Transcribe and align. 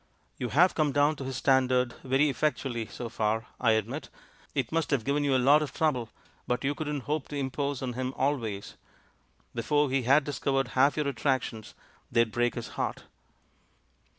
You 0.39 0.49
have 0.49 0.73
come 0.73 0.91
down 0.91 1.15
to 1.17 1.25
his 1.25 1.35
stand 1.37 1.71
ard 1.71 1.93
very 2.03 2.27
effectually 2.27 2.87
so 2.87 3.07
far, 3.07 3.45
I 3.59 3.73
admit— 3.73 4.09
it 4.55 4.71
must 4.71 4.89
have 4.89 5.03
given 5.05 5.23
you 5.23 5.35
a 5.35 5.37
lot 5.37 5.61
of 5.61 5.71
trouble— 5.75 6.09
but 6.47 6.63
you 6.63 6.73
couldn't 6.73 7.01
hope 7.01 7.27
to 7.27 7.35
impose 7.37 7.83
on 7.83 7.93
him 7.93 8.11
always; 8.17 8.77
before 9.53 9.91
he 9.91 10.01
had 10.01 10.25
discov 10.25 10.59
ered 10.63 10.67
half 10.69 10.97
your 10.97 11.07
attractions 11.07 11.75
they'd 12.11 12.31
break 12.31 12.55
his 12.55 12.69
heart." 12.69 13.03